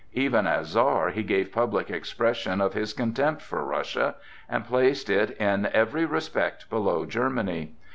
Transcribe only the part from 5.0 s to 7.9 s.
it in every respect below Germany.